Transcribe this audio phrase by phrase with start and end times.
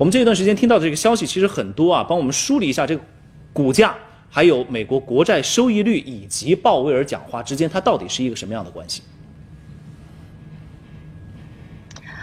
[0.00, 3.02] 我们这一段时间听到的这个消息其实很多啊，帮我们梳理一下这个
[3.52, 3.94] 股价，
[4.30, 9.02] 还有美国国债收益率以及鲍威尔讲话之间，它到底是一个什么样的关系？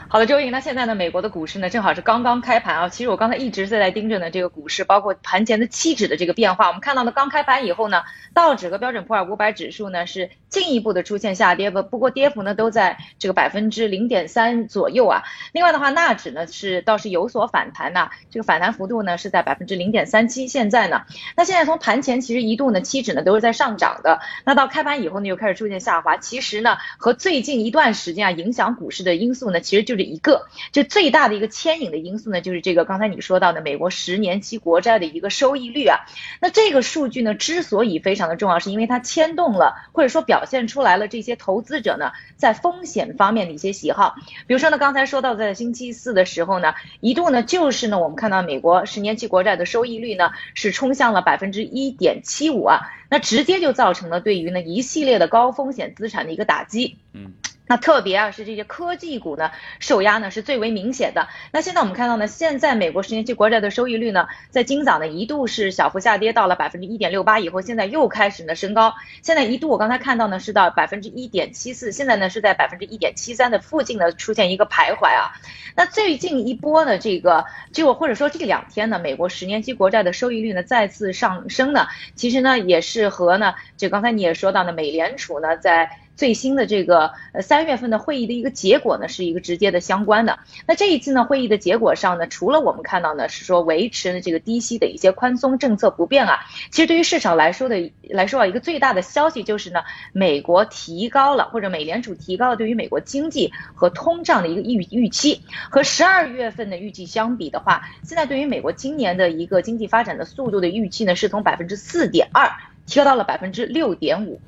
[0.09, 2.87] 好的，周莹，那现在呢，美国的股市呢，正好是刚刚开盘啊。
[2.87, 6.67] 其实我刚才一直在在盯着呢，这个股市，包括盘前的期指的这个变化。
[6.67, 8.03] 我们看到呢，刚开盘以后呢，
[8.33, 15.23] 道指和标准普尔五百指数呢是进一步的出现下跌，不不过跌幅呢都在这个百分之零点三左右啊。
[15.51, 20.47] 另外的话，纳指呢是倒是有所反弹呐，这个反弹幅度呢是在百分之零点三七。
[20.47, 21.01] 现在呢，
[21.35, 26.15] 那现在从盘前其实一度呢期指呢都是在上涨的，那到开盘以后呢又开始出现下滑。
[26.15, 29.96] 其实呢和最近一段时间啊影响股市的因素呢，其实就。
[29.97, 35.99] 是一个，就最大的一个牵引的因素呢，就是这个刚才你说到的美国十年期国债的一个收益率啊。
[36.39, 44.15] 那这个数据呢，之所以非常的重要，是因为它牵动了或者说表现出来了这些投资者呢在风险方面的一些喜好。
[44.47, 56.97] 比如说呢，刚才说到在星期四的时候呢，一度呢就是呢我们看到美国十年期国债的收益率呢是冲向了百分之一点七五啊，那直接就造成了对于呢一系列的高风险资产的一个打击。
[57.13, 57.33] 嗯。
[57.67, 61.27] 那特别啊，是这些科技股呢受压呢是最为明显的。
[61.51, 68.93] 那现在我们看到呢，现在美国十年期国债的收益率呢，在今早呢一度是小幅下跌到了百分之一点六八，以后现在又开始呢升高。
[69.21, 75.33] 现在一度我刚才看到呢是到百分之一点七四，现在呢是在百分之一点七三的附近呢出现一个徘徊啊。
[75.75, 85.99] 那最近一波呢这个就或者说这两天呢，美国十年期国债的收益率呢再次上升呢，其实呢也是和呢就刚才你也说到呢，美联储呢在。
[86.17, 90.39] 最新的这个呃三月份的会议的一个结果呢，是一个直接的相关的。
[90.65, 96.39] 那这一次呢会议的结果上呢，除了我们看到呢是说维持呢这个低息的一些宽松政策不变啊，
[96.71, 112.51] 其实对于市场来说的来说啊，一个最大的消息就是呢，美国提高了或者美联储提高了对于美国经济和通胀的一个预预期，和十二月份的预计相比的话，现在对于美国今年的一个经济发展的速度的预期呢，是从百分之四点二
[112.87, 114.41] 提高到了百分之六点五。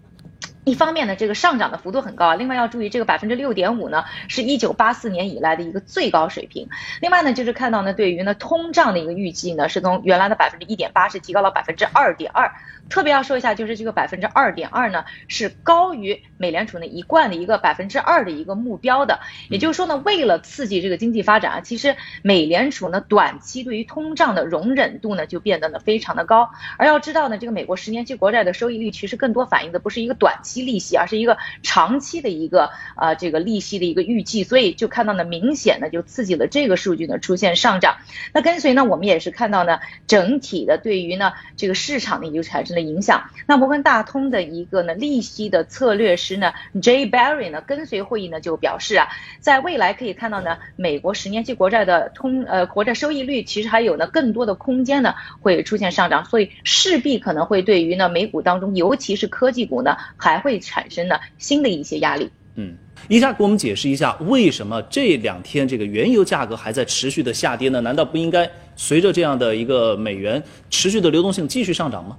[0.69, 2.35] 一方面呢，这个上涨的幅度很高啊。
[2.35, 6.69] 另外要注意，这个百分之六点五呢，是一九八四年以来的一个最高水平。
[7.01, 12.51] 另外呢，就是看到呢，对于呢通胀的一个预计呢，是从原来的百分之一点八，是提高了百分之二点二。
[12.89, 19.19] 特别要说一下，就是这个百分之二点二呢，是高于美联储呢一贯的一个百分之二的一个目标的。
[19.47, 26.49] 也就是说呢，为了刺激这个经济发展啊，其实美联储呢短期对于通胀的容忍度呢就变得呢非常的高。
[26.77, 34.43] 而要知道呢，这个美国十年期国债的收益率其实更多反映的不是一个短期利息，而是一个长期的一个呃这个利息的一个预计。
[34.43, 37.97] 所以就看到呢，明显的就刺激了这个数据呢出现上涨。
[38.33, 42.79] 那跟随呢，我们也是看到呢，整体的对于呢这个市场呢也就产生了。
[42.89, 43.29] 影响。
[43.45, 49.09] 那摩根大通的一个呢利息的策略师呢，Jay Barry 呢跟随会议呢就表示啊，
[49.41, 62.29] 在未来可以看到呢，美国十年期国债的通呃国债收益率其实还有呢更多的空间呢会出现上涨，所以势必可能会对于呢美股当中，尤其是科技股呢还会产生的新的一些压力。
[62.55, 62.75] 嗯，
[63.07, 67.79] 一下给我们解释一下，为什么这两天这个原油价格还在持续的下跌呢？
[67.81, 72.17] 难道不应该随着这样的一个美元持续的流动性继续上涨吗？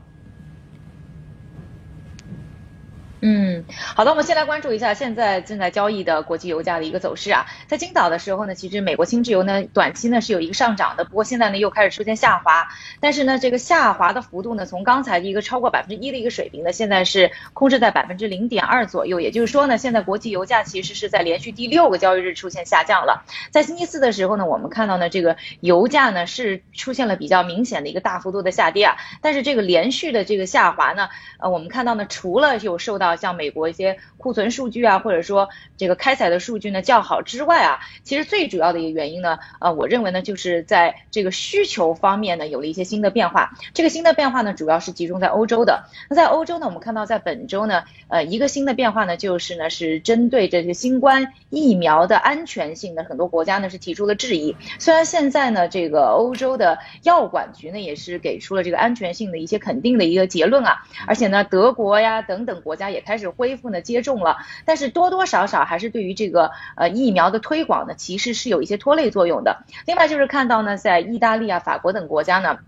[3.22, 3.64] 嗯，
[3.94, 7.46] 好的，我们先来关注一下现在正在交易的国际油价的一个走势啊。
[7.66, 12.68] 在今早的时候呢，其实美国轻质油呢短期呢是有一个上涨的，不过现在呢又开始出现下滑。
[12.98, 19.20] 但是呢，这个下滑的幅度呢，从刚才的一个超过百分之一的一个水平呢，现在是控制在百分之零点二左右。
[19.20, 23.24] 也就是说呢，现在国际油价其实是在连续第六个交易日出现下降了。
[23.50, 28.96] 在星期四的时候呢，我们看到呢这个油价呢是出现了比较明显的一个大幅度的下跌啊。
[29.20, 43.52] 但是这个连续的这个下滑呢，呃，我们看到呢，除了有受到像美国一些库存数据啊，或者说这个开采的数据呢较好之外啊，其实最主要的一个原因呢，呃，我认为呢，就是在这个需求方面呢有了一些新的变化。
[43.74, 45.84] 这个新的变化呢，主要是集中在欧洲的。
[46.08, 54.56] 那在欧洲呢，我们看到在本周呢，呃，一个新的变化呢，就是呢是针对这个新冠疫苗的安全性呢，很多国家呢是提出了质疑。
[54.78, 63.30] 虽然现在呢，这个欧洲的药管局呢也是给出了这个安全性的一些肯定的一个结论啊，而且呢，德国呀等等国家也开始。
[63.30, 69.64] 恢复呢接种了，但是多多少少还是对于这个呃疫苗的推广呢，其实是有一些拖累作用的。
[69.86, 72.58] 另外就是看到呢，在意大利啊、法国等国家呢。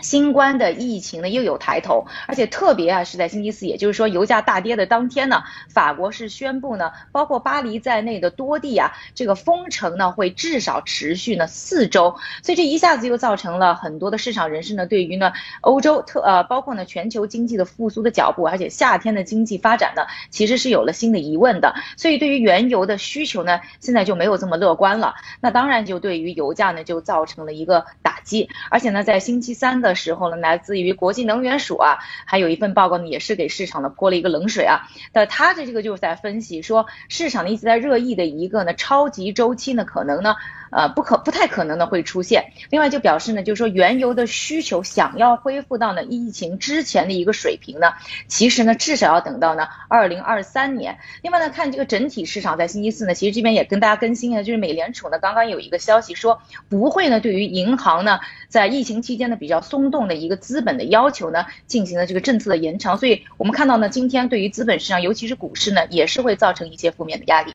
[0.00, 40.34] 新冠的疫情呢又有抬头，而且特别啊是在星期四，也就是说油价大跌的当天呢，法国是宣布呢，包括巴黎在内的多地啊，这个封城呢会至少持续呢四周，所以这一下子又造成了很多的市场人士呢对于呢欧洲特呃包括呢全球经济的复苏的脚步，而且夏天的经济发展呢其实是有了新的疑问的，所以对于原油的需求呢现在就没有这么乐观了，那当然就对于油价呢就造成了一个打击，而且呢在星期三的的时候呢，来自于国际能源署啊，还有一份报告呢也是给市场呢泼了一个冷水啊，那他的这个就是在分析说市场呢一直在热议的一个呢超级周期呢可能呢。
[40.70, 42.52] 呃，不可不太可能的会出现。
[42.70, 47.92] 另外就表示呢，就是说原油的需求想要恢复到呢疫情之前的一个水平呢，
[48.26, 50.98] 其实呢至少要等到呢二零二三年。
[51.22, 62.98] 另外呢，看这个整体市场在星期四呢，其实这边也跟大家更新啊，就是美联储呢刚刚有一个消息说不会呢对于银行呢在疫情期间呢比较松动的一个资本的要求呢进行了这个政策的延长。
[62.98, 67.54] 所以我们看到呢今天对于资本市场，尤其是股市呢，也是会造成一些负面的压力。